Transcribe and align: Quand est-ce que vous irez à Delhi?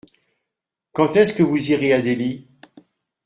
Quand 0.93 1.15
est-ce 1.15 1.31
que 1.31 1.43
vous 1.43 1.69
irez 1.69 1.93
à 1.93 2.01
Delhi? 2.01 2.47